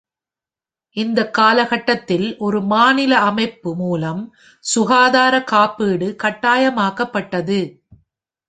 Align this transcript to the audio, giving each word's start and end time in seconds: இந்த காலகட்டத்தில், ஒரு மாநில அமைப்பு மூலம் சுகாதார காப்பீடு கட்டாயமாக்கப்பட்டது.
இந்த 0.97 1.19
காலகட்டத்தில், 1.29 2.25
ஒரு 2.39 2.61
மாநில 2.61 3.13
அமைப்பு 3.21 3.75
மூலம் 3.75 4.23
சுகாதார 4.63 5.43
காப்பீடு 5.43 6.09
கட்டாயமாக்கப்பட்டது. 6.23 7.61